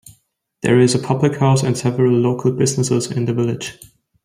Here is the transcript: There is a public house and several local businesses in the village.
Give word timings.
There 0.63 0.79
is 0.79 0.95
a 0.95 0.99
public 0.99 1.35
house 1.35 1.61
and 1.61 1.77
several 1.77 2.11
local 2.11 2.51
businesses 2.51 3.11
in 3.11 3.25
the 3.25 3.35
village. 3.35 3.77